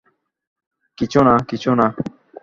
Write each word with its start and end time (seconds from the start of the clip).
কিছু 0.97 1.19
না, 1.23 1.33
কিছু 1.47 1.71
না। 1.75 1.85